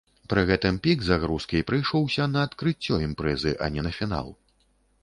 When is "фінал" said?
4.01-4.27